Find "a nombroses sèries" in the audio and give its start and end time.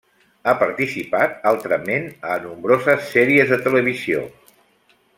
2.31-3.55